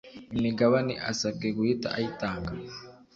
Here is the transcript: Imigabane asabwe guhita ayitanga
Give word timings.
Imigabane 0.35 0.93
asabwe 1.11 1.47
guhita 1.57 1.87
ayitanga 1.97 2.51